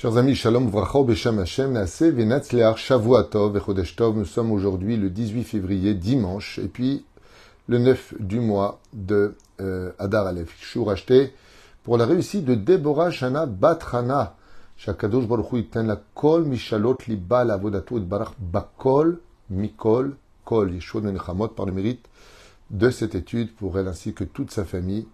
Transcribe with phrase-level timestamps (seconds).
[0.00, 4.16] Chers amis, Shalom Vracho Beshem Hashem Naase Venatzlear Shavuatov Echodesh Tov.
[4.16, 7.04] Nous sommes aujourd'hui le 18 février, dimanche, et puis
[7.66, 10.54] le 9 du mois de euh, Adar Aleph.
[10.60, 11.32] Shur acheté
[11.82, 14.36] pour la réussite de Deborah Shana Batrana.
[14.76, 19.18] Shakadosh Baruch Hu la Kol Mishalot Liba Lavodato et Barach Bakol
[19.50, 22.06] Mikol Kol Yeshua Nechamot par le mérite
[22.70, 25.08] de cette étude pour elle ainsi que toute sa famille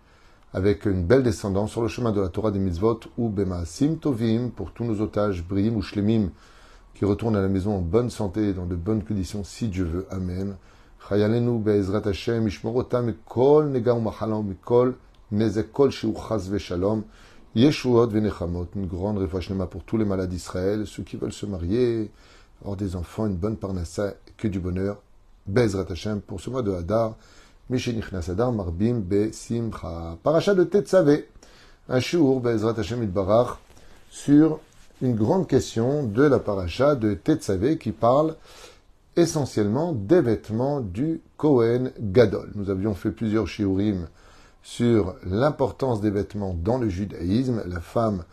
[0.54, 3.34] avec une belle descendance sur le chemin de la Torah des mitzvot ou
[3.64, 6.30] Sim tovim pour tous nos otages, brim ou shlemim,
[6.94, 9.82] qui retournent à la maison en bonne santé et dans de bonnes conditions, si Dieu
[9.82, 10.06] veut.
[10.10, 10.56] Amen.
[11.08, 14.94] Chayalenu be'ezrat Hashem, ishmorotam kol nega machalam mikol
[15.32, 17.02] nezek kol chaz ve'shalom.
[17.56, 22.12] Yeshuot ve'nechamot, une grande réfouachlema pour tous les malades d'Israël, ceux qui veulent se marier,
[22.60, 25.02] avoir des enfants, une bonne parnassa, que du bonheur.
[25.48, 27.16] Be'ezrat Hashem pour ce mois de Hadar.
[27.70, 30.18] Marbim Be Simcha.
[30.22, 31.28] Paracha de Tetzavé.
[31.88, 33.58] Un shiur Bezrat Hashem Barach
[34.10, 34.60] sur
[35.00, 38.36] une grande question de la paracha de Tetzavé qui parle
[39.16, 42.50] essentiellement des vêtements du Kohen Gadol.
[42.54, 44.08] Nous avions fait plusieurs shiurim
[44.62, 47.62] sur l'importance des vêtements dans le judaïsme.
[47.66, 48.24] La femme,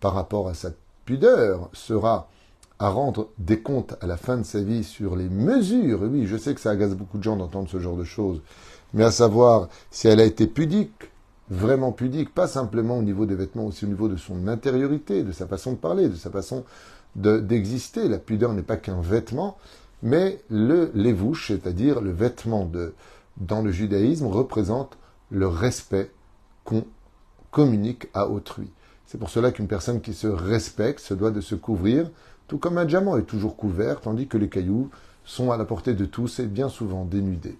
[0.00, 0.70] par rapport à sa
[1.04, 2.28] pudeur, sera
[2.78, 6.00] à rendre des comptes à la fin de sa vie sur les mesures.
[6.02, 8.40] Oui, je sais que ça agace beaucoup de gens d'entendre ce genre de choses
[8.94, 11.10] mais à savoir si elle a été pudique,
[11.50, 15.32] vraiment pudique, pas simplement au niveau des vêtements, aussi au niveau de son intériorité, de
[15.32, 16.64] sa façon de parler, de sa façon
[17.16, 18.08] d'exister.
[18.08, 19.56] La pudeur n'est pas qu'un vêtement,
[20.02, 22.94] mais le lévouche, c'est-à-dire le vêtement de,
[23.38, 24.96] dans le judaïsme, représente
[25.30, 26.10] le respect
[26.64, 26.84] qu'on
[27.50, 28.70] communique à autrui.
[29.06, 32.10] C'est pour cela qu'une personne qui se respecte se doit de se couvrir,
[32.46, 34.90] tout comme un diamant est toujours couvert, tandis que les cailloux
[35.24, 37.58] sont à la portée de tous et bien souvent dénudés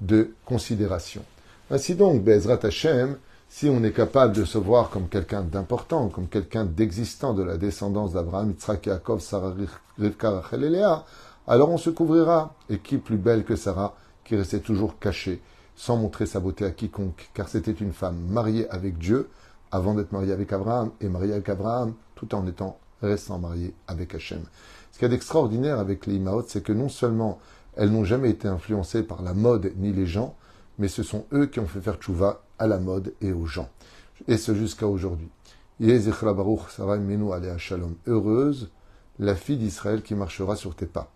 [0.00, 1.22] de considération.
[1.70, 3.16] Ainsi donc, Bezrat Hashem,
[3.48, 7.56] si on est capable de se voir comme quelqu'un d'important, comme quelqu'un d'existant de la
[7.56, 9.54] descendance d'Abraham, Yitzhak, Yaakov, Sarah,
[9.98, 11.04] Rivka, Rachel et Léa,
[11.46, 12.54] alors on se couvrira.
[12.68, 15.40] Et qui plus belle que Sarah, qui restait toujours cachée,
[15.76, 19.28] sans montrer sa beauté à quiconque, car c'était une femme mariée avec Dieu,
[19.70, 24.14] avant d'être mariée avec Abraham, et mariée avec Abraham, tout en étant restant mariée avec
[24.14, 24.42] Hachem.
[24.92, 27.38] Ce qu'il y a d'extraordinaire avec les c'est que non seulement
[27.76, 30.36] elles n'ont jamais été influencées par la mode ni les gens,
[30.78, 33.68] mais ce sont eux qui ont fait faire tchouva à la mode et aux gens.
[34.28, 35.28] Et ce jusqu'à aujourd'hui.
[38.06, 38.70] Heureuse
[39.18, 41.10] la fille d'Israël qui marchera sur tes pas.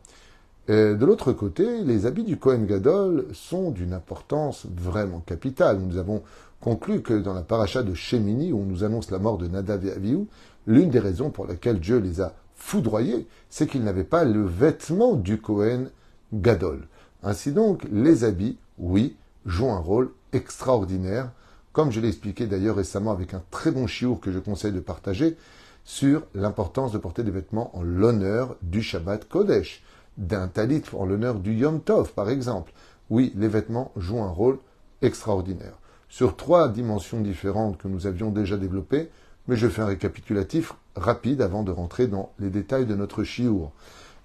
[0.68, 5.78] Et de l'autre côté, les habits du Kohen Gadol sont d'une importance vraiment capitale.
[5.78, 6.22] Nous avons
[6.60, 9.86] conclu que dans la paracha de Shemini, où on nous annonce la mort de Nadav
[9.86, 10.26] et Avihu,
[10.66, 15.14] l'une des raisons pour lesquelles Dieu les a foudroyés, c'est qu'ils n'avaient pas le vêtement
[15.14, 15.90] du Kohen
[16.32, 16.86] Gadol.
[17.22, 19.16] Ainsi donc, les habits, oui,
[19.46, 21.30] jouent un rôle extraordinaire,
[21.72, 24.80] comme je l'ai expliqué d'ailleurs récemment avec un très bon chiour que je conseille de
[24.80, 25.36] partager,
[25.84, 29.82] sur l'importance de porter des vêtements en l'honneur du Shabbat Kodesh,
[30.18, 32.72] d'un talit en l'honneur du Yom Tov, par exemple.
[33.08, 34.58] Oui, les vêtements jouent un rôle
[35.00, 35.78] extraordinaire.
[36.10, 39.10] Sur trois dimensions différentes que nous avions déjà développées,
[39.46, 43.72] mais je fais un récapitulatif rapide avant de rentrer dans les détails de notre chiour.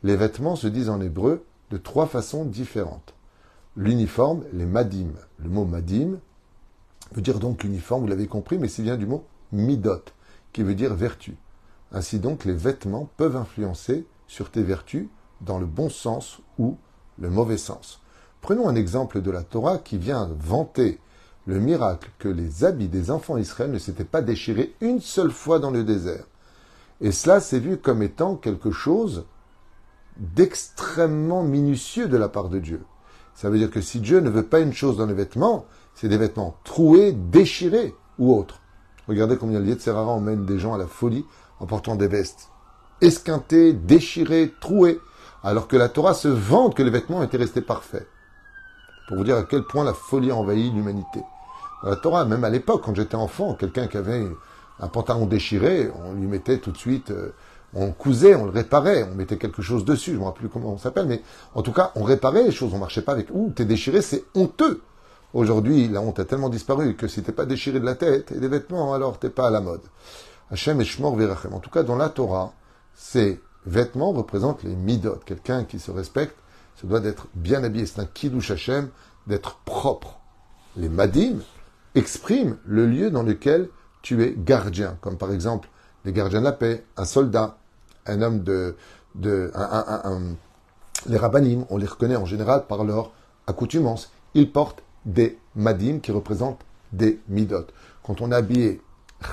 [0.03, 3.15] Les vêtements se disent en hébreu de trois façons différentes.
[3.75, 5.07] L'uniforme, les madim.
[5.39, 6.19] Le mot madim
[7.13, 10.03] veut dire donc l'uniforme, vous l'avez compris, mais c'est bien du mot midot,
[10.51, 11.35] qui veut dire vertu.
[11.91, 15.07] Ainsi donc, les vêtements peuvent influencer sur tes vertus
[15.41, 16.77] dans le bon sens ou
[17.17, 18.01] le mauvais sens.
[18.41, 20.99] Prenons un exemple de la Torah qui vient vanter
[21.47, 25.57] le miracle que les habits des enfants d'Israël ne s'étaient pas déchirés une seule fois
[25.57, 26.25] dans le désert.
[27.01, 29.25] Et cela s'est vu comme étant quelque chose
[30.17, 32.83] d'extrêmement minutieux de la part de Dieu.
[33.33, 35.65] Ça veut dire que si Dieu ne veut pas une chose dans les vêtements,
[35.95, 38.59] c'est des vêtements troués, déchirés ou autres.
[39.07, 41.25] Regardez combien le Yetzerara emmène des gens à la folie
[41.59, 42.49] en portant des vestes
[43.01, 44.99] esquintées, déchirées, trouées,
[45.43, 48.07] alors que la Torah se vante que les vêtements étaient restés parfaits.
[49.07, 51.21] Pour vous dire à quel point la folie a envahi l'humanité.
[51.83, 54.25] la Torah, même à l'époque, quand j'étais enfant, quelqu'un qui avait
[54.79, 57.33] un pantalon déchiré, on lui mettait tout de suite euh,
[57.75, 60.73] on cousait, on le réparait, on mettait quelque chose dessus, je ne me plus comment
[60.73, 61.21] on s'appelle, mais
[61.55, 63.29] en tout cas, on réparait les choses, on marchait pas avec.
[63.31, 64.81] Ouh, t'es déchiré, c'est honteux.
[65.33, 68.39] Aujourd'hui, la honte a tellement disparu que si t'es pas déchiré de la tête et
[68.39, 69.81] des vêtements, alors t'es pas à la mode.
[70.51, 71.53] Hachem et Shmor Verachem.
[71.53, 72.53] En tout cas, dans la Torah,
[72.93, 75.17] ces vêtements représentent les midot.
[75.25, 76.35] Quelqu'un qui se respecte
[76.75, 77.87] se doit d'être bien habillé.
[77.87, 78.89] C'est un kiddush Hachem,
[79.25, 80.19] d'être propre.
[80.77, 81.39] Les madim
[81.95, 83.69] expriment le lieu dans lequel
[84.03, 85.69] tu es gardien, comme par exemple
[86.05, 87.57] les gardiens de la paix, un soldat,
[88.05, 88.75] un homme de...
[89.15, 89.51] de
[91.05, 93.11] les rabbinim, on les reconnaît en général par leur
[93.47, 94.11] accoutumance.
[94.33, 96.61] Ils portent des madim qui représentent
[96.93, 97.67] des midot.
[98.03, 98.81] Quand on est habillé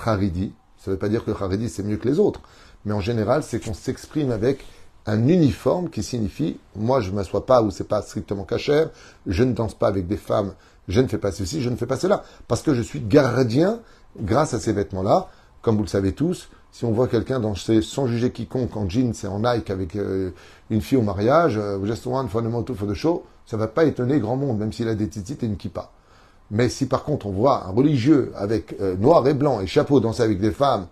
[0.05, 2.41] haridi, ça ne veut pas dire que haridi c'est mieux que les autres,
[2.85, 4.65] Mais en général, c'est qu'on s'exprime avec
[5.05, 8.89] un uniforme qui signifie moi je ne m'assois pas où c'est pas strictement cachère,
[9.25, 10.53] je ne danse pas avec des femmes,
[10.87, 13.79] je ne fais pas ceci, je ne fais pas cela, parce que je suis gardien
[14.19, 15.29] grâce à ces vêtements-là.
[15.61, 19.13] Comme vous le savez tous, si on voit quelqu'un danser sans juger quiconque en jeans
[19.23, 20.31] et en Nike avec euh,
[20.69, 24.19] une fille au mariage, euh, just one fundamental for the show, ça va pas étonner
[24.19, 25.91] grand monde, même s'il a des titites et une kippa.
[26.49, 29.99] Mais si par contre on voit un religieux avec euh, noir et blanc et chapeau
[29.99, 30.87] danser avec des femmes,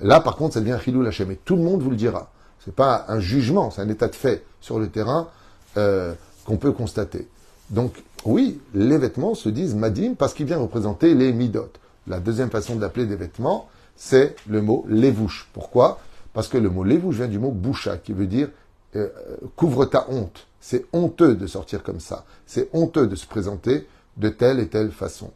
[0.00, 1.30] là par contre ça devient chilou lachem.
[1.30, 2.30] Et tout le monde vous le dira.
[2.64, 5.28] C'est pas un jugement, c'est un état de fait sur le terrain
[5.76, 6.14] euh,
[6.44, 7.28] qu'on peut constater.
[7.70, 11.68] Donc oui, les vêtements se disent madim parce qu'ils viennent représenter les midot.
[12.06, 15.48] La deuxième façon d'appeler des vêtements, c'est le mot lévouche.
[15.52, 16.00] Pourquoi?
[16.32, 18.48] Parce que le mot lévouche vient du mot boucha, qui veut dire
[18.96, 19.08] euh,
[19.56, 20.46] couvre ta honte.
[20.60, 22.24] C'est honteux de sortir comme ça.
[22.46, 23.86] C'est honteux de se présenter
[24.16, 25.30] de telle et telle façon.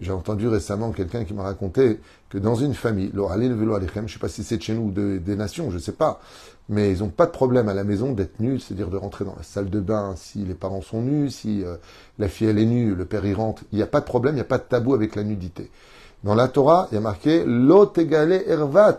[0.00, 2.00] J'ai entendu récemment quelqu'un qui m'a raconté
[2.30, 5.36] que dans une famille, je ne sais pas si c'est de chez nous ou des
[5.36, 6.20] nations, je ne sais pas,
[6.70, 9.34] mais ils n'ont pas de problème à la maison d'être nus, c'est-à-dire de rentrer dans
[9.36, 11.76] la salle de bain si les parents sont nus, si euh,
[12.18, 13.64] la fille elle est nue, le père y rentre.
[13.70, 15.70] Il n'y a pas de problème, il n'y a pas de tabou avec la nudité.
[16.24, 17.44] Dans la Torah, il y a marqué
[18.46, 18.96] erva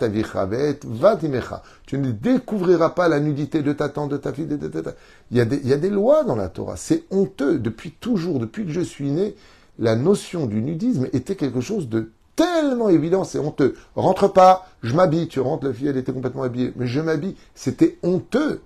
[1.86, 4.92] Tu ne découvriras pas la nudité de ta tante, de ta fille, de ta,
[5.32, 6.76] Il, y a des, il y a des lois dans la Torah.
[6.76, 7.60] C'est honteux.
[7.60, 9.36] Depuis toujours, depuis que je suis né,
[9.80, 13.76] la notion du nudisme était quelque chose de tellement évident, c'est honteux.
[13.96, 15.30] Rentre pas, je m'habille.
[15.30, 16.74] Tu rentres, la fille, elle était complètement habillée.
[16.76, 17.36] Mais je m'habille.
[17.56, 18.62] C'était honteux.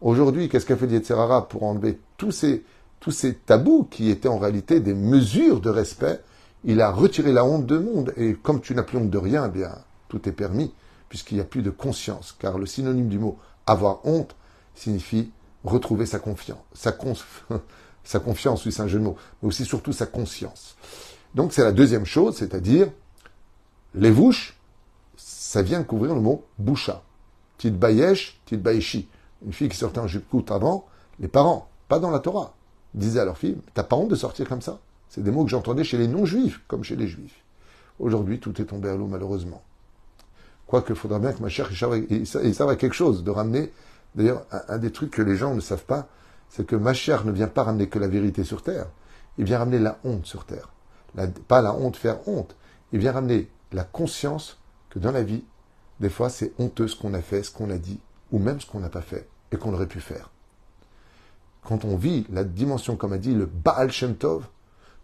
[0.00, 2.62] Aujourd'hui, qu'est-ce qu'a fait Yetzerara pour enlever tous ces,
[3.00, 6.20] tous ces tabous qui étaient en réalité des mesures de respect
[6.64, 8.12] il a retiré la honte de monde.
[8.16, 9.70] Et comme tu n'as plus honte de rien, eh bien,
[10.08, 10.72] tout est permis,
[11.08, 12.34] puisqu'il n'y a plus de conscience.
[12.38, 14.34] Car le synonyme du mot avoir honte
[14.74, 15.30] signifie
[15.64, 16.58] retrouver sa confiance.
[18.06, 20.76] Sa, confiance, oui, c'est un jeu de mots, mais aussi surtout sa conscience.
[21.34, 22.88] Donc c'est la deuxième chose, c'est-à-dire
[23.94, 24.58] les vouches,
[25.16, 27.02] ça vient couvrir le mot boucha.
[27.56, 29.08] Tite bayesh, tite bayeshi.
[29.46, 30.86] Une fille qui sortait en jupe avant,
[31.18, 32.52] les parents, pas dans la Torah,
[32.92, 34.80] disaient à leur fille, t'as pas honte de sortir comme ça?
[35.14, 37.44] C'est des mots que j'entendais chez les non-juifs, comme chez les juifs.
[38.00, 39.62] Aujourd'hui, tout est tombé à l'eau, malheureusement.
[40.66, 41.70] Quoique, il faudra bien que ma chère,
[42.10, 43.70] il serve quelque chose de ramener.
[44.16, 46.08] D'ailleurs, un, des trucs que les gens ne savent pas,
[46.48, 48.88] c'est que ma chère ne vient pas ramener que la vérité sur terre.
[49.38, 50.70] Il vient ramener la honte sur terre.
[51.46, 52.56] pas la honte, faire honte.
[52.92, 54.58] Il vient ramener la conscience
[54.90, 55.44] que dans la vie,
[56.00, 58.00] des fois, c'est honteux ce qu'on a fait, ce qu'on a dit,
[58.32, 60.30] ou même ce qu'on n'a pas fait, et qu'on aurait pu faire.
[61.62, 64.48] Quand on vit la dimension, comme a dit le Baal Shem Tov,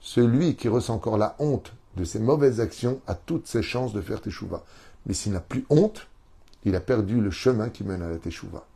[0.00, 4.00] celui qui ressent encore la honte de ses mauvaises actions a toutes ses chances de
[4.00, 4.64] faire teshuva.
[5.06, 6.06] Mais s'il n'a plus honte,
[6.64, 8.66] il a perdu le chemin qui mène à la teshuva.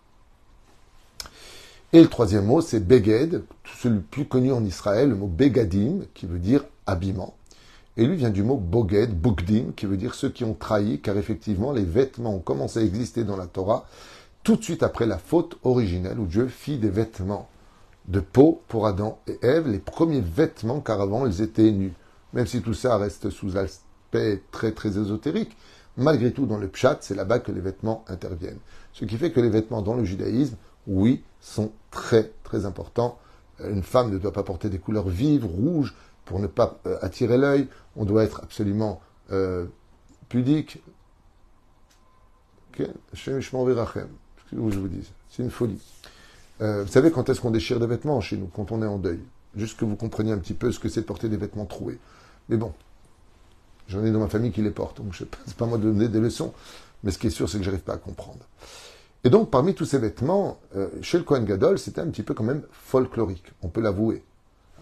[1.92, 3.44] Et le troisième mot, c'est beged,
[3.80, 7.36] celui plus connu en Israël, le mot begadim, qui veut dire habillement.
[7.96, 11.16] Et lui vient du mot boged, bugdim, qui veut dire ceux qui ont trahi, car
[11.16, 13.86] effectivement, les vêtements ont commencé à exister dans la Torah
[14.42, 17.48] tout de suite après la faute originelle où Dieu fit des vêtements
[18.08, 21.94] de peau pour Adam et Ève, les premiers vêtements, car avant ils étaient nus.
[22.32, 25.56] Même si tout ça reste sous aspect très très ésotérique,
[25.96, 28.58] malgré tout dans le pshat, c'est là-bas que les vêtements interviennent.
[28.92, 30.56] Ce qui fait que les vêtements dans le judaïsme,
[30.86, 33.18] oui, sont très très importants.
[33.60, 37.38] Une femme ne doit pas porter des couleurs vives, rouges, pour ne pas euh, attirer
[37.38, 37.68] l'œil.
[37.96, 39.66] On doit être absolument euh,
[40.28, 40.82] pudique.
[44.52, 45.08] Je vous dis.
[45.30, 45.80] C'est une folie.
[46.60, 48.98] Euh, vous savez quand est-ce qu'on déchire des vêtements chez nous Quand on est en
[48.98, 49.20] deuil?
[49.56, 51.98] Juste que vous compreniez un petit peu ce que c'est de porter des vêtements troués.
[52.48, 52.72] Mais bon,
[53.88, 56.08] j'en ai dans ma famille qui les portent, donc ce n'est pas moi de donner
[56.08, 56.52] des leçons.
[57.02, 58.40] Mais ce qui est sûr, c'est que je n'arrive pas à comprendre.
[59.24, 62.34] Et donc, parmi tous ces vêtements, euh, chez le Kohen Gadol, c'était un petit peu
[62.34, 64.22] quand même folklorique, on peut l'avouer.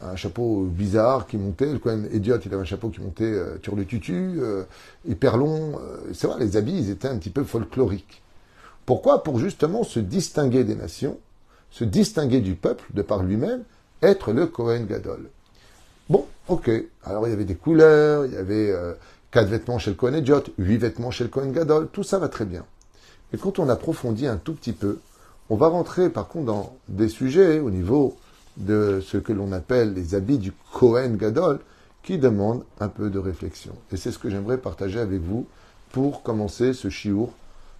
[0.02, 3.56] Un chapeau bizarre qui montait, le Kohen Idiot, il avait un chapeau qui montait euh,
[3.62, 4.40] sur le tutu,
[5.06, 5.78] hyper long.
[6.12, 8.22] c'est vrai, les habits, ils étaient un petit peu folkloriques.
[8.84, 9.22] Pourquoi?
[9.22, 11.18] Pour justement se distinguer des nations
[11.72, 13.64] se distinguer du peuple de par lui-même,
[14.02, 15.28] être le Kohen Gadol.
[16.08, 16.70] Bon, ok.
[17.04, 18.92] Alors il y avait des couleurs, il y avait euh,
[19.30, 22.28] quatre vêtements chez le Kohen Ediot, huit vêtements chez le Kohen Gadol, tout ça va
[22.28, 22.64] très bien.
[23.32, 25.00] Mais quand on approfondit un tout petit peu,
[25.48, 28.16] on va rentrer par contre dans des sujets au niveau
[28.58, 31.58] de ce que l'on appelle les habits du Kohen Gadol,
[32.02, 33.72] qui demandent un peu de réflexion.
[33.92, 35.46] Et c'est ce que j'aimerais partager avec vous
[35.92, 37.32] pour commencer ce chiour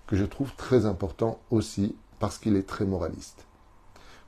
[0.07, 3.45] que je trouve très important aussi parce qu'il est très moraliste.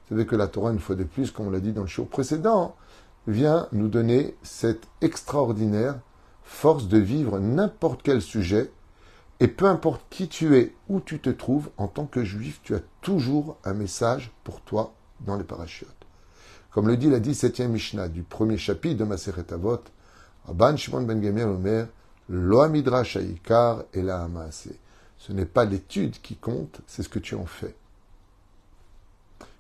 [0.09, 2.05] Savez que la Torah, une fois de plus, comme on l'a dit dans le show
[2.05, 2.77] précédent,
[3.27, 5.99] vient nous donner cette extraordinaire
[6.43, 8.71] force de vivre n'importe quel sujet,
[9.41, 12.75] et peu importe qui tu es, où tu te trouves, en tant que juif, tu
[12.75, 15.89] as toujours un message pour toi dans les parachutes.
[16.71, 19.81] Comme le dit la 17e Mishnah du premier chapitre de Maseret Avot,
[20.49, 21.87] Abban Shimon ben Gamir Omer,
[22.29, 24.29] Lo Midrash et la
[25.19, 27.75] Ce n'est pas l'étude qui compte, c'est ce que tu en fais.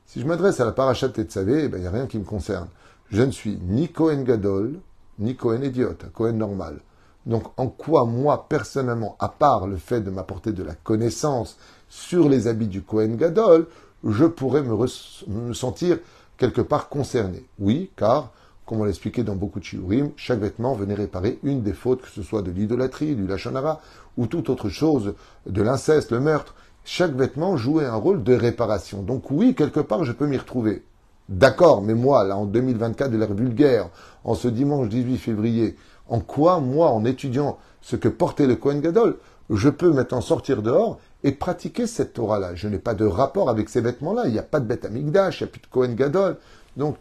[0.06, 2.68] Si je m'adresse à la parachat Tetzavé, il ben, n'y a rien qui me concerne.
[3.10, 4.80] Je ne suis ni Cohen Gadol,
[5.18, 6.80] ni Cohen idiote, Cohen normal.
[7.26, 11.56] Donc en quoi moi personnellement, à part le fait de m'apporter de la connaissance
[11.88, 13.66] sur les habits du Cohen Gadol,
[14.06, 15.98] je pourrais me, sentir
[16.36, 17.44] quelque part concerné?
[17.58, 18.30] Oui, car,
[18.66, 22.02] comme on l'a expliqué dans beaucoup de shiurim, chaque vêtement venait réparer une des fautes,
[22.02, 23.80] que ce soit de l'idolâtrie, du lachonara,
[24.16, 25.14] ou toute autre chose,
[25.46, 26.54] de l'inceste, le meurtre.
[26.84, 29.02] Chaque vêtement jouait un rôle de réparation.
[29.02, 30.84] Donc oui, quelque part, je peux m'y retrouver.
[31.28, 33.88] D'accord, mais moi, là, en 2024 de l'ère vulgaire,
[34.24, 35.76] en ce dimanche 18 février,
[36.08, 39.16] en quoi, moi, en étudiant ce que portait le Kohen Gadol,
[39.48, 42.54] je peux maintenant sortir dehors et pratiquer cette Torah-là?
[42.54, 44.26] Je n'ai pas de rapport avec ces vêtements-là.
[44.26, 46.36] Il n'y a pas de bête amigdash, il n'y a plus de Kohen Gadol.
[46.76, 46.96] Donc,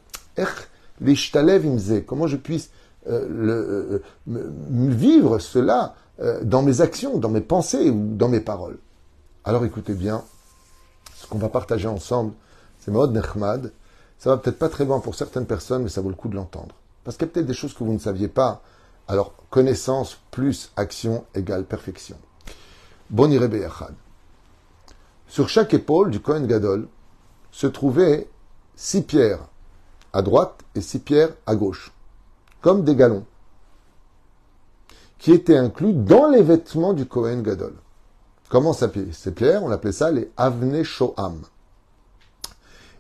[2.08, 2.70] comment je puisse
[3.10, 4.50] euh, le, euh,
[4.88, 8.78] vivre cela euh, dans mes actions, dans mes pensées ou dans mes paroles?
[9.46, 10.24] Alors écoutez bien,
[11.16, 12.34] ce qu'on va partager ensemble,
[12.80, 13.74] c'est Maud Nechmad.
[14.18, 16.36] Ça va peut-être pas très bon pour certaines personnes, mais ça vaut le coup de
[16.36, 16.76] l'entendre.
[17.04, 18.62] Parce qu'il y a peut-être des choses que vous ne saviez pas.
[19.10, 22.16] Alors, connaissance plus action égale perfection.
[23.10, 23.94] Bon Beyachad.
[25.28, 26.88] Sur chaque épaule du Kohen Gadol
[27.52, 28.30] se trouvaient
[28.78, 29.46] six pierres
[30.14, 31.92] à droite et six pierres à gauche,
[32.62, 33.26] comme des galons,
[35.20, 37.74] qui étaient inclus dans les vêtements du Kohen Gadol.
[38.54, 41.42] Comment s'appelaient ces pierres On appelait ça les Avne Shoham.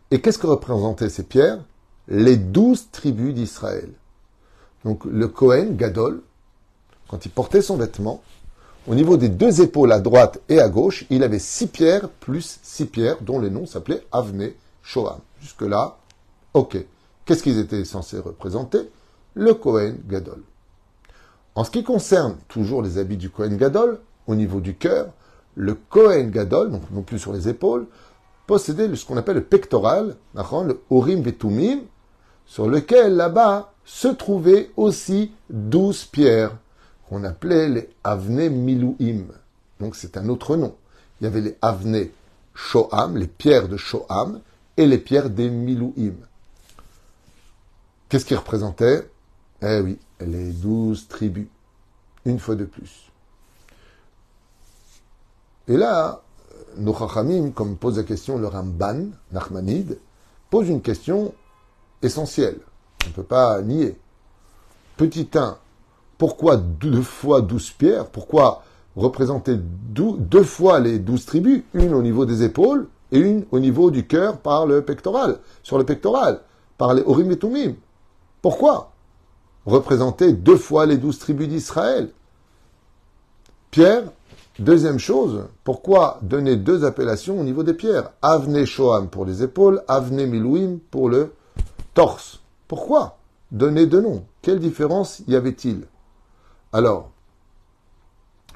[0.10, 1.60] Et qu'est-ce que représentaient ces pierres?
[2.08, 3.92] Les douze tribus d'Israël.
[4.84, 6.24] Donc le Kohen Gadol,
[7.08, 8.24] quand il portait son vêtement,
[8.88, 12.58] au niveau des deux épaules à droite et à gauche, il avait six pierres plus
[12.64, 15.20] six pierres dont les noms s'appelaient Avne Shoham.
[15.40, 15.98] Jusque-là,
[16.56, 16.84] ok.
[17.26, 18.90] Qu'est-ce qu'ils étaient censés représenter?
[19.36, 20.42] Le Kohen Gadol.
[21.54, 25.10] En ce qui concerne toujours les habits du Kohen Gadol, au niveau du cœur,
[25.56, 27.86] le Kohen Gadol, donc non plus sur les épaules,
[28.48, 31.82] possédait ce qu'on appelle le pectoral, le Orim Vetumim,
[32.46, 36.56] sur lequel là-bas se trouvaient aussi douze pierres
[37.10, 39.26] qu'on appelait les Avne Milouim.
[39.80, 40.76] Donc c'est un autre nom.
[41.20, 42.08] Il y avait les Avne
[42.54, 44.40] Shoham, les pierres de Shoham,
[44.78, 46.16] et les pierres des Milouim.
[48.10, 49.10] Qu'est-ce qui représentait
[49.62, 51.48] Eh oui, les douze tribus.
[52.26, 53.12] Une fois de plus.
[55.68, 56.22] Et là,
[56.78, 59.98] nos Chachamim, comme pose la question le Ramban, Nachmanide,
[60.50, 61.34] pose une question
[62.02, 62.60] essentielle.
[63.06, 63.98] On ne peut pas nier.
[64.98, 65.58] Petit 1,
[66.18, 68.64] pourquoi deux fois douze pierres Pourquoi
[68.96, 73.92] représenter deux fois les douze tribus Une au niveau des épaules et une au niveau
[73.92, 76.42] du cœur par le pectoral, sur le pectoral,
[76.78, 77.76] par les Orim et Tumim.
[78.42, 78.92] Pourquoi
[79.66, 82.12] représenter deux fois les douze tribus d'Israël?
[83.72, 84.04] Pierre,
[84.60, 88.12] deuxième chose, pourquoi donner deux appellations au niveau des pierres?
[88.22, 91.34] Avne Shoam pour les épaules, Avne Milouim pour le
[91.94, 92.42] torse.
[92.68, 93.18] Pourquoi
[93.52, 94.26] donner deux noms?
[94.42, 95.86] Quelle différence y avait-il?
[96.72, 97.12] Alors,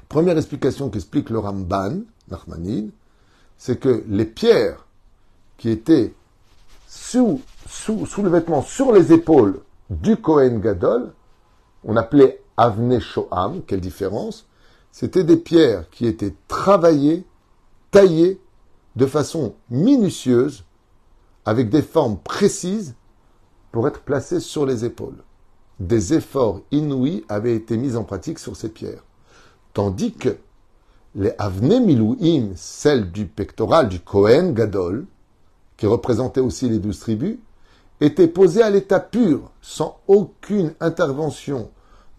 [0.08, 2.00] première explication qu'explique le Ramban,
[2.30, 2.90] Nachmanide,
[3.56, 4.86] c'est que les pierres
[5.56, 6.14] qui étaient
[6.86, 11.12] sous, sous, sous le vêtement, sur les épaules du Kohen Gadol,
[11.84, 14.46] on appelait Avne Shoham, quelle différence?
[14.92, 17.24] C'était des pierres qui étaient travaillées,
[17.90, 18.40] taillées
[18.96, 20.64] de façon minutieuse,
[21.44, 22.94] avec des formes précises,
[23.70, 25.22] pour être placées sur les épaules
[25.80, 29.04] des efforts inouïs avaient été mis en pratique sur ces pierres.
[29.74, 30.36] Tandis que
[31.14, 35.06] les Avne Milouim, celles du pectoral du Kohen Gadol,
[35.76, 37.38] qui représentaient aussi les douze tribus,
[38.00, 41.70] étaient posées à l'état pur, sans aucune intervention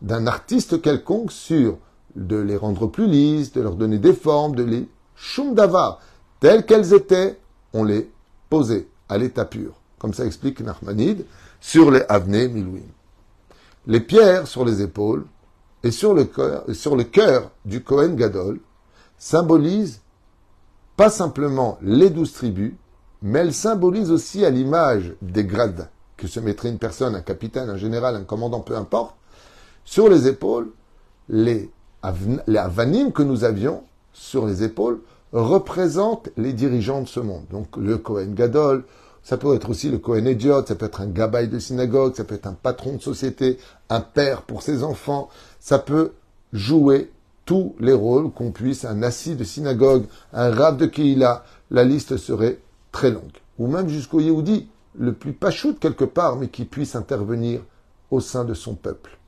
[0.01, 1.77] d'un artiste quelconque sur
[2.19, 5.99] de les rendre plus lisses, de leur donner des formes, de les shumdavar,
[6.39, 7.39] telles qu'elles étaient,
[7.73, 8.09] on les
[8.49, 9.73] posait à l'état pur.
[9.97, 11.25] Comme ça explique Nachmanide
[11.59, 12.81] sur les Avne Milouim
[13.89, 15.25] les pierres sur les épaules
[15.83, 18.59] et sur le cœur, sur le cœur du Kohen Gadol
[19.17, 20.01] symbolisent
[20.95, 22.73] pas simplement les douze tribus,
[23.21, 27.69] mais elles symbolisent aussi à l'image des grades que se mettrait une personne, un capitaine,
[27.69, 29.15] un général, un commandant, peu importe,
[29.85, 30.69] sur les épaules,
[31.29, 31.71] les,
[32.47, 34.99] les avanim que nous avions sur les épaules
[35.31, 37.43] représentent les dirigeants de ce monde.
[37.51, 38.83] Donc le Kohen Gadol,
[39.23, 42.23] ça peut être aussi le Kohen Idiot, ça peut être un gabaï de synagogue, ça
[42.23, 45.29] peut être un patron de société, un père pour ses enfants.
[45.59, 46.13] Ça peut
[46.53, 47.11] jouer
[47.45, 51.43] tous les rôles qu'on puisse, un assis de synagogue, un rab de Kehila.
[51.69, 52.59] La liste serait
[52.91, 53.37] très longue.
[53.59, 57.61] Ou même jusqu'au Yehudi, le plus pachout quelque part, mais qui puisse intervenir
[58.09, 59.18] au sein de son peuple.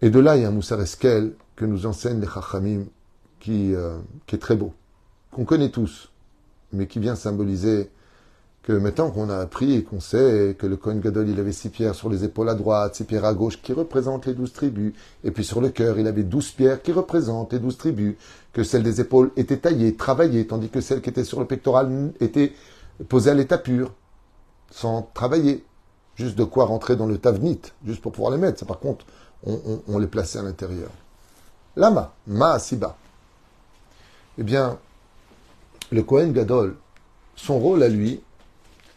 [0.00, 2.84] Et de là, il y a un Moussar Eskel que nous enseignent les Chachamim
[3.40, 4.72] qui, euh, qui est très beau,
[5.32, 6.10] qu'on connaît tous,
[6.72, 7.90] mais qui vient symboliser
[8.62, 11.70] que maintenant qu'on a appris et qu'on sait que le Kohen Gadol, il avait six
[11.70, 14.92] pierres sur les épaules à droite, six pierres à gauche qui représentent les douze tribus,
[15.24, 18.14] et puis sur le cœur, il avait douze pierres qui représentent les douze tribus,
[18.52, 22.12] que celles des épaules étaient taillées, travaillées, tandis que celles qui étaient sur le pectoral
[22.20, 22.52] étaient
[23.08, 23.94] posées à l'état pur,
[24.70, 25.64] sans travailler.
[26.14, 28.58] Juste de quoi rentrer dans le tavnit, juste pour pouvoir les mettre.
[28.58, 29.06] Ça, par contre,
[29.44, 30.90] on, les plaçait à l'intérieur.
[31.76, 32.96] Lama, ma siba.
[34.36, 34.78] Eh bien,
[35.90, 36.76] le Kohen Gadol,
[37.36, 38.20] son rôle à lui,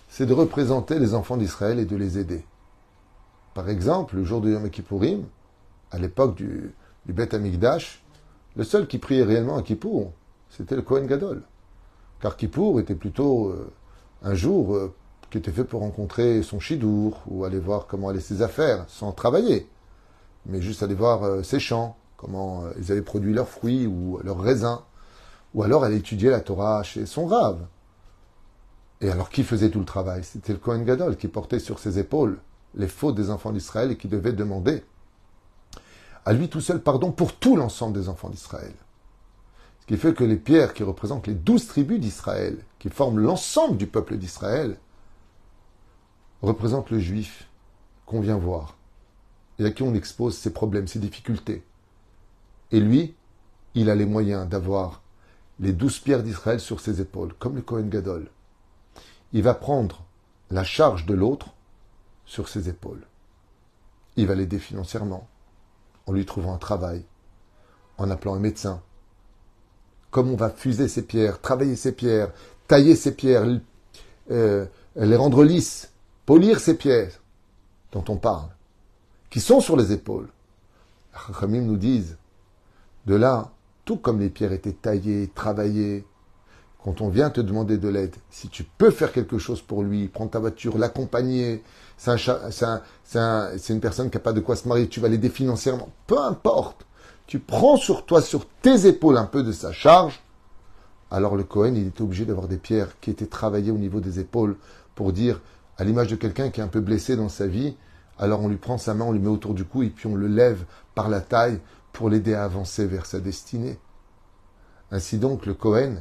[0.10, 2.43] c'est de représenter les enfants d'Israël et de les aider.
[3.53, 5.24] Par exemple, le jour de Yom Kippourim,
[5.91, 6.74] à l'époque du,
[7.05, 8.01] Beth Amikdash,
[8.55, 10.12] le seul qui priait réellement à Kippour,
[10.50, 11.43] c'était le Kohen Gadol.
[12.21, 13.71] Car Kippour était plutôt euh,
[14.21, 14.93] un jour euh,
[15.29, 19.12] qui était fait pour rencontrer son chidour ou aller voir comment allaient ses affaires, sans
[19.12, 19.67] travailler,
[20.45, 24.39] mais juste aller voir euh, ses champs, comment ils avaient produit leurs fruits ou leurs
[24.39, 24.79] raisins,
[25.53, 27.65] ou alors aller étudier la Torah chez son rave.
[29.01, 30.24] Et alors qui faisait tout le travail?
[30.24, 32.39] C'était le Kohen Gadol qui portait sur ses épaules
[32.75, 34.83] les fautes des enfants d'Israël et qui devait demander
[36.24, 38.74] à lui tout seul pardon pour tout l'ensemble des enfants d'Israël.
[39.79, 43.77] Ce qui fait que les pierres qui représentent les douze tribus d'Israël, qui forment l'ensemble
[43.77, 44.77] du peuple d'Israël,
[46.43, 47.50] représentent le juif
[48.05, 48.77] qu'on vient voir
[49.62, 51.63] et à qui on expose ses problèmes, ses difficultés.
[52.72, 53.15] Et lui,
[53.75, 55.01] il a les moyens d'avoir
[55.60, 58.30] les douze pierres d'Israël sur ses épaules, comme le Kohen Gadol
[59.34, 60.03] il va prendre
[60.50, 61.48] la charge de l'autre
[62.25, 63.06] sur ses épaules.
[64.18, 65.27] Il va l'aider financièrement,
[66.06, 67.06] en lui trouvant un travail,
[67.98, 68.82] en appelant un médecin.
[70.10, 72.34] Comme on va fuser ses pierres, travailler ses pierres,
[72.68, 73.46] tailler ses pierres,
[74.32, 74.65] euh,
[74.96, 75.91] les rendre lisses,
[76.25, 77.22] polir ses pierres
[77.94, 78.50] dont on parle,
[79.32, 80.28] qui sont sur les épaules.
[81.40, 82.18] Khamim nous disent,
[83.08, 83.52] de là,
[83.86, 86.06] tout comme les pierres étaient taillées, travaillées,
[86.84, 90.08] quand on vient te demander de l'aide, si tu peux faire quelque chose pour lui,
[90.08, 91.63] prendre ta voiture, l'accompagner,
[91.98, 92.13] c'est
[93.70, 96.86] une personne qui n'a pas de quoi se marier, tu vas l'aider financièrement, peu importe,
[97.26, 100.22] tu prends sur toi, sur tes épaules un peu de sa charge,
[101.10, 104.20] alors le Cohen, il était obligé d'avoir des pierres qui étaient travaillées au niveau des
[104.20, 104.58] épaules
[104.96, 105.41] pour dire,
[105.78, 107.76] à l'image de quelqu'un qui est un peu blessé dans sa vie,
[108.21, 110.15] alors on lui prend sa main, on lui met autour du cou et puis on
[110.15, 111.60] le lève par la taille
[111.91, 113.79] pour l'aider à avancer vers sa destinée.
[114.91, 115.95] Ainsi donc, le Cohen,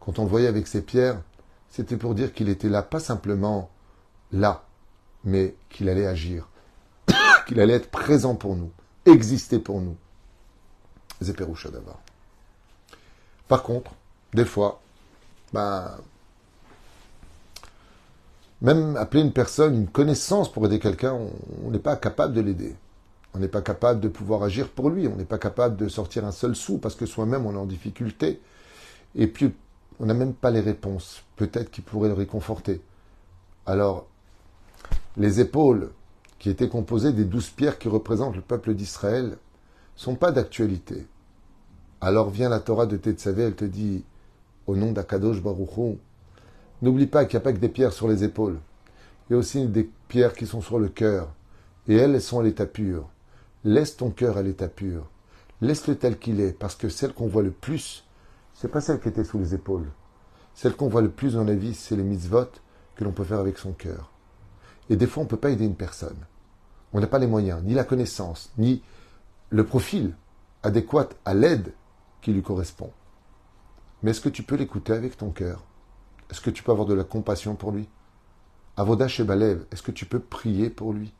[0.00, 1.22] quand on le voyait avec ses pierres,
[1.68, 3.70] c'était pour dire qu'il était là, pas simplement
[4.32, 4.64] là,
[5.24, 6.48] mais qu'il allait agir,
[7.46, 8.72] qu'il allait être présent pour nous,
[9.06, 9.96] exister pour nous.
[11.20, 12.00] Zéperoucha d'abord.
[13.46, 13.92] Par contre,
[14.32, 14.80] des fois,
[15.52, 15.96] ben,
[18.62, 21.18] même appeler une personne, une connaissance pour aider quelqu'un,
[21.64, 22.76] on n'est pas capable de l'aider.
[23.32, 25.06] On n'est pas capable de pouvoir agir pour lui.
[25.06, 27.66] On n'est pas capable de sortir un seul sou parce que soi-même on est en
[27.66, 28.40] difficulté.
[29.14, 29.54] Et puis
[29.98, 32.80] on n'a même pas les réponses, peut-être qui pourraient le réconforter.
[33.66, 34.06] Alors,
[35.16, 35.90] les épaules,
[36.38, 39.36] qui étaient composées des douze pierres qui représentent le peuple d'Israël,
[39.94, 41.06] sont pas d'actualité.
[42.00, 44.04] Alors vient la Torah de Tetzavé, elle te dit,
[44.66, 45.98] au nom d'Akadosh Baruchou,
[46.82, 48.58] n'oublie pas qu'il n'y a pas que des pierres sur les épaules.
[49.28, 51.32] Il y a aussi des pierres qui sont sur le cœur.
[51.88, 53.08] Et elles, sont à l'état pur.
[53.64, 55.08] Laisse ton cœur à l'état pur.
[55.60, 58.04] Laisse-le tel qu'il est, parce que celle qu'on voit le plus,
[58.54, 59.90] c'est pas celle qui était sous les épaules.
[60.54, 62.50] Celle qu'on voit le plus dans la vie, c'est les mitzvot
[62.96, 64.10] que l'on peut faire avec son cœur.
[64.88, 66.26] Et des fois, on ne peut pas aider une personne.
[66.92, 68.82] On n'a pas les moyens, ni la connaissance, ni
[69.50, 70.16] le profil
[70.62, 71.72] adéquat à l'aide
[72.20, 72.90] qui lui correspond.
[74.02, 75.64] Mais est-ce que tu peux l'écouter avec ton cœur?
[76.30, 77.88] Est-ce que tu peux avoir de la compassion pour lui?
[78.76, 81.12] Avoda Shebalev, est-ce que tu peux prier pour lui?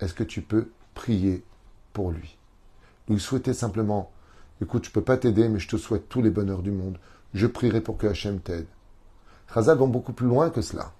[0.00, 1.44] Est-ce que tu peux prier
[1.92, 2.38] pour lui?
[3.08, 4.10] Nous souhaiter simplement
[4.60, 6.98] Écoute, je ne peux pas t'aider, mais je te souhaite tous les bonheurs du monde.
[7.34, 8.68] Je prierai pour que Hachem t'aide.
[9.52, 10.92] Chazal vont beaucoup plus loin que cela.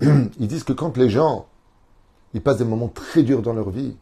[0.00, 1.46] Ils disent que quand les gens
[2.34, 3.96] ils passent des moments très durs dans leur vie,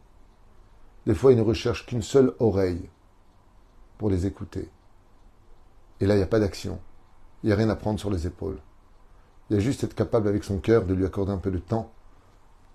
[1.05, 2.89] des fois ils ne recherchent qu'une seule oreille
[3.97, 4.69] pour les écouter.
[6.01, 6.79] Et là, il n'y a pas d'action.
[7.45, 8.57] Il n'y a rien à prendre sur les épaules.
[9.47, 11.59] Il y a juste être capable avec son cœur de lui accorder un peu de
[11.59, 11.91] temps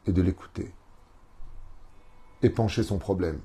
[0.07, 0.73] et de l'écouter.
[2.41, 3.41] Épancher son problème.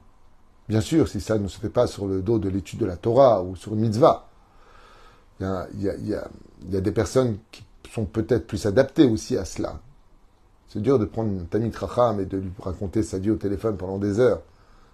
[0.69, 2.95] Bien sûr, si ça ne se fait pas sur le dos de l'étude de la
[2.95, 4.29] Torah ou sur une mitzvah,
[5.39, 5.47] il
[5.81, 6.27] y a,
[6.61, 9.79] des personnes qui sont peut-être plus adaptées aussi à cela.
[10.67, 13.77] C'est dur de prendre un Tamit Racham et de lui raconter sa vie au téléphone
[13.77, 14.43] pendant des heures.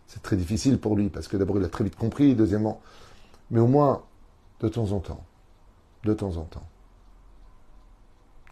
[0.07, 2.79] C'est très difficile pour lui, parce que d'abord il a très vite compris, deuxièmement.
[3.49, 4.03] Mais au moins,
[4.61, 5.25] de temps en temps,
[6.03, 6.67] de temps en temps,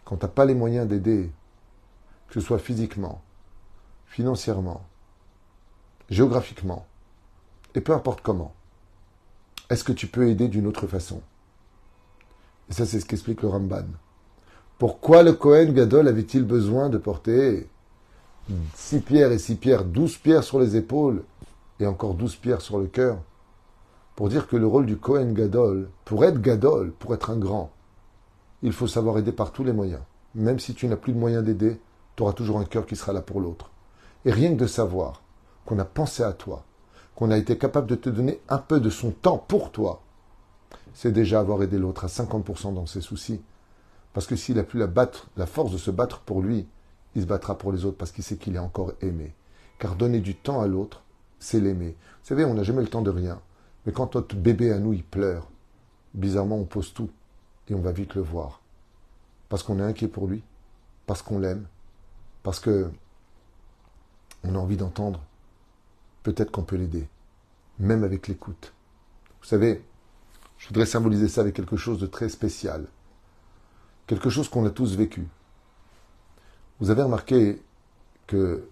[0.04, 1.30] quand tu n'as pas les moyens d'aider,
[2.28, 3.22] que ce soit physiquement,
[4.06, 4.82] financièrement,
[6.08, 6.86] géographiquement,
[7.74, 8.52] et peu importe comment.
[9.70, 11.22] est-ce que tu peux aider d'une autre façon?
[12.68, 13.86] Et ça, c'est ce qu'explique le Ramban.
[14.78, 17.68] Pourquoi le Kohen Gadol avait-il besoin de porter
[18.74, 21.22] six pierres et six pierres, douze pierres sur les épaules
[21.78, 23.18] et encore douze pierres sur le cœur?
[24.20, 27.70] Pour dire que le rôle du Kohen Gadol, pour être Gadol, pour être un grand,
[28.60, 30.02] il faut savoir aider par tous les moyens.
[30.34, 31.80] Même si tu n'as plus de moyens d'aider,
[32.16, 33.70] tu auras toujours un cœur qui sera là pour l'autre.
[34.26, 35.22] Et rien que de savoir
[35.64, 36.66] qu'on a pensé à toi,
[37.14, 40.02] qu'on a été capable de te donner un peu de son temps pour toi,
[40.92, 43.40] c'est déjà avoir aidé l'autre à 50% dans ses soucis.
[44.12, 44.88] Parce que s'il a plus la,
[45.38, 46.68] la force de se battre pour lui,
[47.14, 49.34] il se battra pour les autres parce qu'il sait qu'il est encore aimé.
[49.78, 51.04] Car donner du temps à l'autre,
[51.38, 51.96] c'est l'aimer.
[52.22, 53.40] Vous savez, on n'a jamais le temps de rien.
[53.84, 55.48] Mais quand notre bébé à nous, il pleure,
[56.14, 57.10] bizarrement, on pose tout
[57.68, 58.60] et on va vite le voir.
[59.48, 60.42] Parce qu'on est inquiet pour lui,
[61.06, 61.66] parce qu'on l'aime,
[62.42, 62.90] parce que
[64.44, 65.20] on a envie d'entendre.
[66.22, 67.08] Peut-être qu'on peut l'aider,
[67.78, 68.72] même avec l'écoute.
[69.40, 69.82] Vous savez,
[70.58, 72.86] je voudrais symboliser ça avec quelque chose de très spécial,
[74.06, 75.26] quelque chose qu'on a tous vécu.
[76.78, 77.62] Vous avez remarqué
[78.26, 78.68] que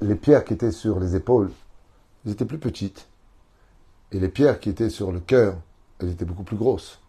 [0.00, 1.50] les pierres qui étaient sur les épaules,
[2.24, 3.08] elles étaient plus petites,
[4.16, 5.58] et les pierres qui étaient sur le cœur,
[5.98, 7.00] elles étaient beaucoup plus grosses.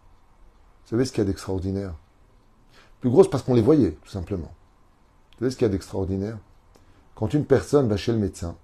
[0.84, 1.94] Vous savez ce qu'il y a d'extraordinaire?
[3.00, 4.52] Plus grosses parce qu'on les voyait, tout simplement.
[5.32, 6.36] Vous savez ce qu'il y a d'extraordinaire?
[7.14, 8.56] Quand une personne va chez le médecin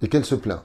[0.00, 0.64] et qu'elle se plaint,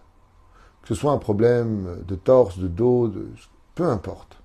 [0.81, 3.27] que ce soit un problème de torse, de dos, de...
[3.75, 4.37] peu importe,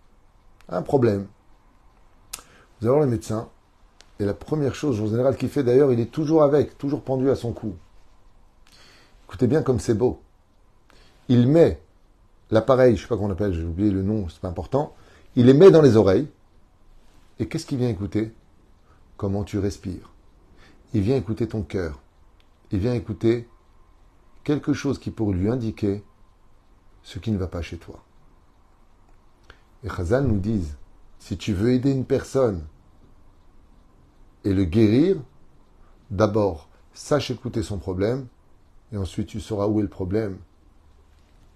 [0.68, 1.28] un problème,
[2.80, 3.48] vous allez voir le médecin,
[4.18, 7.30] et la première chose en général qu'il fait d'ailleurs, il est toujours avec, toujours pendu
[7.30, 7.76] à son cou.
[9.28, 10.20] Écoutez bien comme c'est beau.
[11.28, 11.80] Il met
[12.50, 14.94] l'appareil, je sais pas comment on appelle, j'ai oublié le nom, c'est pas important,
[15.36, 16.28] il les met dans les oreilles.
[17.38, 18.32] Et qu'est-ce qu'il vient écouter?
[19.16, 20.12] Comment tu respires?
[20.92, 22.00] Il vient écouter ton cœur.
[22.70, 23.48] Il vient écouter
[24.44, 26.04] quelque chose qui pourrait lui indiquer
[27.02, 28.04] ce qui ne va pas chez toi.
[29.82, 30.76] Et Chazal nous disent,
[31.18, 32.64] si tu veux aider une personne
[34.44, 35.16] et le guérir,
[36.10, 38.26] d'abord, sache écouter son problème,
[38.92, 40.38] et ensuite tu sauras où est le problème.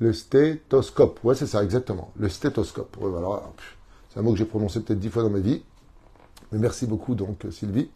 [0.01, 2.97] Le stéthoscope, ouais c'est ça exactement, le stéthoscope.
[4.11, 5.63] c'est un mot que j'ai prononcé peut-être dix fois dans ma vie,
[6.53, 7.91] mais merci beaucoup donc Sylvie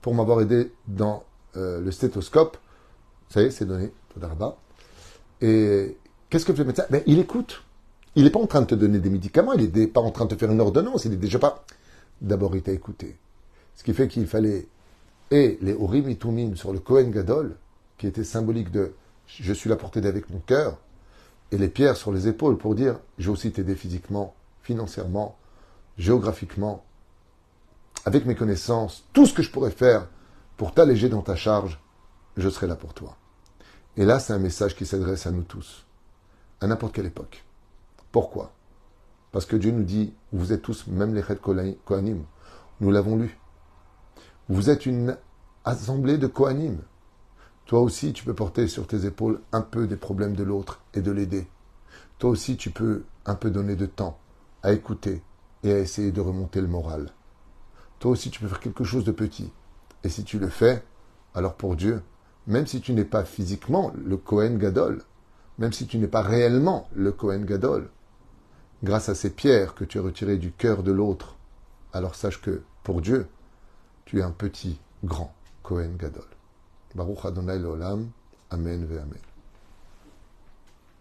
[0.00, 1.24] pour m'avoir aidé dans
[1.56, 2.56] euh, le stéthoscope.
[3.30, 3.92] Ça y est, c'est donné,
[5.40, 5.96] Et
[6.28, 6.84] qu'est-ce que fait le médecin?
[6.90, 7.62] Ben, Il écoute.
[8.14, 10.26] Il n'est pas en train de te donner des médicaments, il n'est pas en train
[10.26, 11.64] de te faire une ordonnance, il n'est déjà pas.
[12.20, 13.16] D'abord, il t'a écouté.
[13.74, 14.66] Ce qui fait qu'il fallait,
[15.30, 17.56] et les Urim et sur le Kohen Gadol,
[17.96, 18.92] qui était symbolique de
[19.26, 20.76] je suis la portée avec mon cœur,
[21.52, 25.36] et les pierres sur les épaules pour dire je vais aussi t'aider physiquement, financièrement,
[25.98, 26.82] géographiquement,
[28.04, 30.08] avec mes connaissances, tout ce que je pourrais faire
[30.56, 31.78] pour t'alléger dans ta charge,
[32.36, 33.16] je serai là pour toi.
[33.96, 35.84] Et là, c'est un message qui s'adresse à nous tous,
[36.60, 37.44] à n'importe quelle époque.
[38.10, 38.52] Pourquoi?
[39.30, 42.24] Parce que Dieu nous dit, vous êtes tous, même les Kohanim,
[42.80, 43.38] nous l'avons lu.
[44.48, 45.16] Vous êtes une
[45.64, 46.78] assemblée de Kohanim.
[47.66, 51.00] Toi aussi, tu peux porter sur tes épaules un peu des problèmes de l'autre et
[51.00, 51.46] de l'aider.
[52.18, 54.18] Toi aussi, tu peux un peu donner de temps
[54.62, 55.22] à écouter
[55.62, 57.10] et à essayer de remonter le moral.
[57.98, 59.52] Toi aussi, tu peux faire quelque chose de petit.
[60.04, 60.84] Et si tu le fais,
[61.34, 62.02] alors pour Dieu,
[62.46, 65.02] même si tu n'es pas physiquement le Kohen Gadol,
[65.58, 67.88] même si tu n'es pas réellement le Kohen Gadol,
[68.82, 71.36] grâce à ces pierres que tu as retirées du cœur de l'autre,
[71.92, 73.28] alors sache que, pour Dieu,
[74.04, 76.24] tu es un petit, grand Kohen Gadol.
[76.94, 78.06] Baruch Adonai Olam.
[78.50, 79.31] Amen ve Amen.